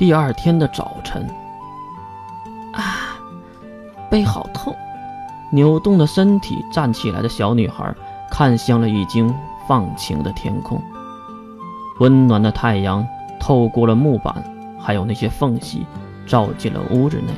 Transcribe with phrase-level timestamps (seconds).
[0.00, 1.28] 第二天的早晨，
[2.72, 3.18] 啊，
[4.10, 4.74] 背好痛，
[5.52, 7.94] 扭动的身体站起来的小女孩
[8.30, 9.30] 看向了已经
[9.68, 10.82] 放晴的天空。
[11.98, 13.06] 温暖的太阳
[13.38, 14.42] 透过了木板，
[14.80, 15.86] 还有那些缝隙，
[16.26, 17.34] 照进了屋子内。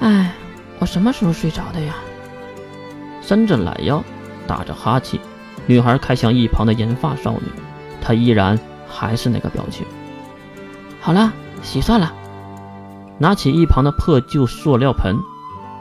[0.00, 0.32] 哎，
[0.80, 1.94] 我什么时候睡着的呀？
[3.20, 4.02] 伸着懒腰，
[4.48, 5.20] 打着哈欠，
[5.66, 7.46] 女孩看向一旁的银发少女，
[8.00, 8.58] 她依然
[8.88, 9.86] 还是那个表情。
[11.00, 11.32] 好了，
[11.62, 12.12] 洗算了。
[13.18, 15.16] 拿起一旁的破旧塑料盆，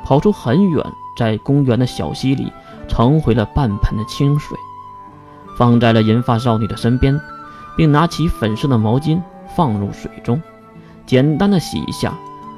[0.05, 0.86] 跑出很远，
[1.18, 2.52] 在公园的小溪里
[2.88, 4.58] 盛回了半盆的清水，
[5.58, 7.20] 放在了银发少女的身边。
[7.78, 9.20] 并拿起粉色的毛巾
[9.55, 10.40] 放入水中，
[11.05, 12.13] 简单的洗一下，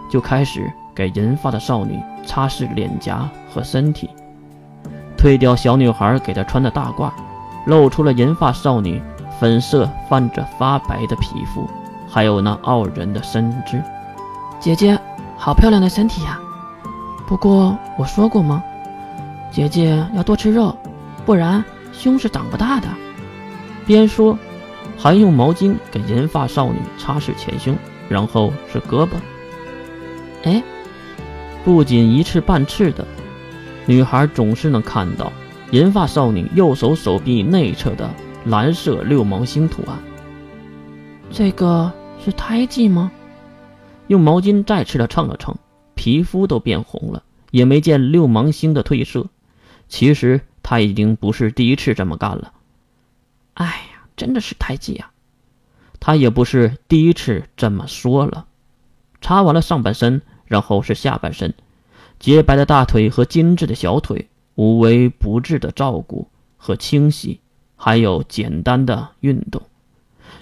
[0.09, 4.09] 就开始给银发的少女擦拭脸颊和身体，
[5.15, 7.11] 褪掉小女孩给她穿的大褂，
[7.67, 8.99] 露出了银发少女
[9.39, 11.69] 粉色泛着发白的皮肤，
[12.09, 13.81] 还有那傲人的身姿。
[14.59, 14.99] 姐姐，
[15.37, 16.39] 好漂亮的身体呀！
[17.27, 18.63] 不过我说过吗？
[19.51, 20.75] 姐姐要多吃肉，
[21.25, 22.87] 不然胸是长不大的。
[23.85, 24.37] 边说。
[24.95, 27.75] 还用毛巾给银发少女擦拭前胸，
[28.07, 29.09] 然后是胳膊。
[30.43, 30.63] 哎，
[31.65, 33.05] 不仅一次半次的，
[33.87, 35.33] 女孩总是能看到
[35.71, 38.07] 银发少女右手手臂内侧的
[38.45, 39.97] 蓝色六芒星图案。
[41.31, 41.91] 这个
[42.23, 43.11] 是胎记吗？
[44.07, 45.55] 用毛巾再次的蹭了蹭，
[45.95, 49.27] 皮肤都变红了，也没见六芒星的褪色。
[49.89, 52.53] 其实他已经不是第一次这么干了。
[53.55, 53.99] 哎呀。
[54.15, 55.11] 真的是胎记啊！
[55.99, 58.45] 他也不是第一次这么说了。
[59.21, 61.55] 擦完了上半身，然后是下半身，
[62.19, 66.27] 洁白的大腿和精致的小腿，无微不至的照顾
[66.57, 67.39] 和清洗，
[67.75, 69.63] 还有简单的运动。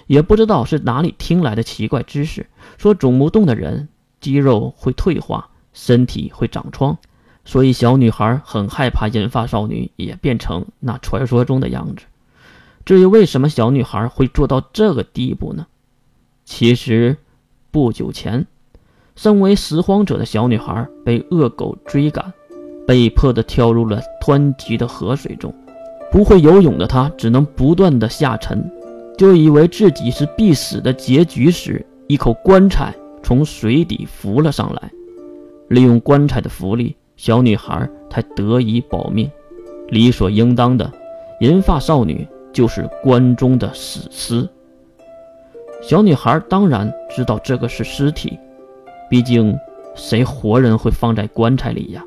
[0.06, 2.46] 也不知道是哪里听来的奇怪知识，
[2.78, 3.88] 说肿不动的人
[4.20, 6.98] 肌肉会退化，身体会长疮，
[7.44, 12.04] 所以小女孩很害怕银发少女也变成那传说中的样子。
[12.84, 15.66] 至于为什么小女孩会做到这个地步呢？
[16.44, 17.16] 其实，
[17.70, 18.46] 不久前，
[19.14, 22.32] 身为拾荒者的小女孩被恶狗追赶，
[22.86, 25.54] 被迫的跳入了湍急的河水中。
[26.10, 28.70] 不会游泳的她只能不断的下沉，
[29.16, 34.90] 就以为自己是必死的结局时，一口棺材从水底浮了上来。
[35.68, 39.30] 利用棺材的浮力，小女孩才得以保命。
[39.88, 40.90] 理所应当的，
[41.40, 42.26] 银发少女。
[42.52, 44.46] 就是棺中的死尸。
[45.80, 48.38] 小女孩当然知道这个是尸体，
[49.08, 49.56] 毕竟
[49.94, 52.04] 谁活人会放在棺材里呀？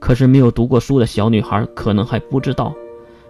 [0.00, 2.74] 可是没有读过书的小女孩可能还不知道，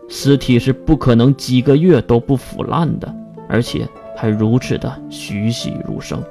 [0.08, 3.14] 尸体是不可能几个月都不腐烂的，
[3.48, 6.22] 而且还如此的栩栩如生。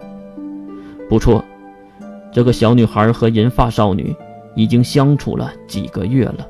[1.09, 1.43] 不错，
[2.31, 4.15] 这个小女孩和银发少女
[4.55, 6.47] 已经相处了几个月了。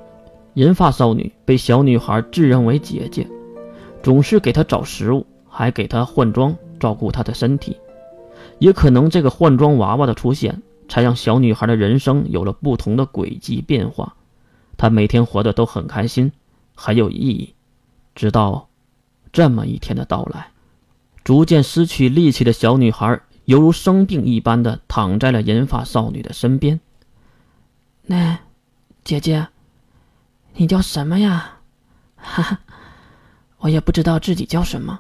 [0.54, 3.28] 银发少女被小女孩自认为姐姐，
[4.04, 7.76] 总是给她找食物，还给她换装，照顾她的身体。
[8.60, 14.16] 也可能这个换装娃娃的出现，才让小女孩的人生有了不同的轨迹变化。
[14.78, 16.32] 她每天活得都很开心，
[16.76, 17.56] 很有意义。
[18.16, 18.70] 直到
[19.32, 20.52] 这么一天的到来，
[21.24, 26.80] 逐渐失去力气的小女孩犹如生病一般的躺在了银发少女的身边。
[28.04, 28.40] 那，
[29.04, 29.48] 姐姐。
[30.56, 31.58] 你叫什么呀？
[32.16, 32.60] 哈哈，
[33.58, 35.00] 我也不知道自己叫什么，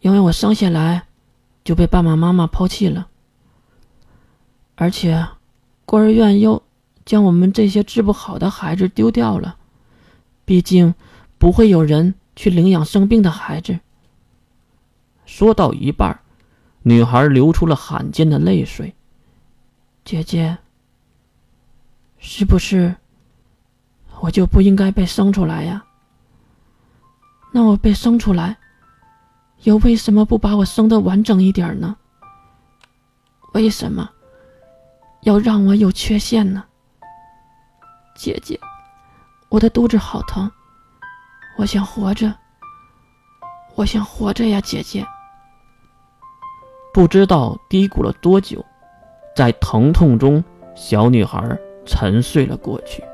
[0.00, 1.06] 因为我生下来
[1.64, 3.08] 就被爸爸妈妈抛弃了，
[4.74, 5.26] 而且
[5.86, 6.62] 孤儿院又
[7.06, 9.56] 将我们这些治不好的孩子丢掉了。
[10.44, 10.94] 毕竟
[11.38, 13.78] 不会有人去领养生病的孩子。
[15.24, 16.20] 说到一半，
[16.82, 18.94] 女孩流出了罕见的泪水。
[20.04, 20.58] 姐姐，
[22.18, 22.96] 是不是？
[24.20, 25.84] 我就不应该被生出来呀。
[27.52, 28.56] 那我被生出来，
[29.62, 31.96] 又为什么不把我生的完整一点呢？
[33.52, 34.10] 为什么
[35.22, 36.64] 要让我有缺陷呢？
[38.14, 38.58] 姐姐，
[39.52, 40.50] 我的肚子好疼，
[41.58, 42.34] 我想活着，
[43.74, 45.06] 我想活着呀，姐姐。
[46.90, 48.64] 不知道低咕了多久，
[49.36, 50.42] 在疼痛中，
[50.74, 51.38] 小女孩
[51.84, 53.04] 沉睡了过去。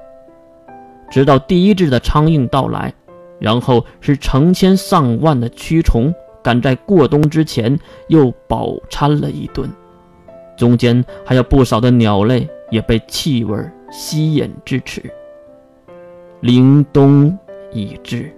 [1.10, 2.94] 直到第一只的苍蝇到来，
[3.40, 7.76] 然后是成千上万的蛆虫赶在过冬之前
[8.06, 9.68] 又饱餐了一顿，
[10.56, 13.58] 中间还有不少的鸟类也被气味
[13.90, 15.02] 吸引至此。
[16.40, 17.36] 凛冬
[17.72, 18.32] 已至，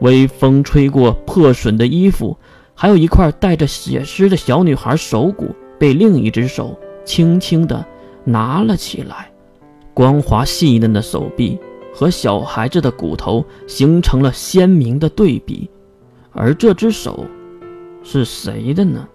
[0.00, 2.36] 微风吹过破损的衣服，
[2.74, 7.84] 还有一块带着血丝的小女孩手骨被另一只手轻轻地
[8.24, 9.30] 拿了起来，
[9.92, 11.58] 光滑细嫩的手臂
[11.92, 15.68] 和小孩子的骨头形成了鲜明的对比，
[16.32, 17.26] 而这只手
[18.02, 19.06] 是谁的呢？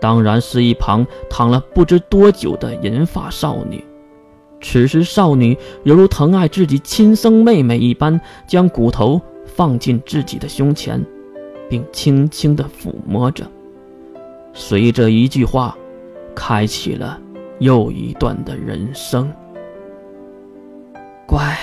[0.00, 3.84] 当然是一旁躺了不知多久的银发少女。
[4.60, 11.04] 此时，少女犹如疼爱自己亲生妹妹一般，将骨头放进自己的胸前，
[11.68, 13.46] 并轻轻地抚摸着。
[14.52, 15.76] 随着一句话，
[16.34, 17.18] 开启了
[17.58, 19.32] 又一段的人生。
[21.26, 21.56] 乖，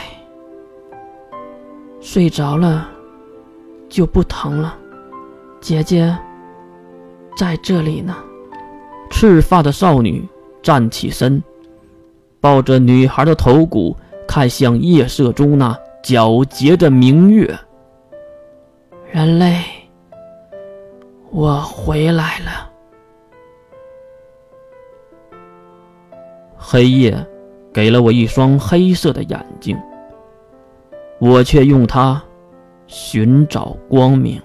[2.00, 2.90] 睡着了
[3.90, 4.78] 就不疼了。
[5.60, 6.18] 姐姐
[7.38, 8.16] 在这里呢。
[9.10, 10.28] 赤发的少女
[10.62, 11.42] 站起身。
[12.48, 13.94] 抱着女孩的头骨，
[14.26, 17.54] 看向夜色中那皎洁的明月。
[19.12, 19.62] 人类，
[21.30, 22.72] 我回来了。
[26.56, 27.18] 黑夜
[27.74, 29.78] 给了我一双黑色的眼睛，
[31.20, 32.24] 我却用它
[32.86, 34.42] 寻找光明。